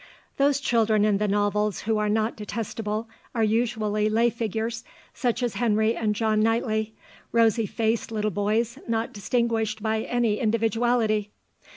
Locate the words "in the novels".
1.05-1.81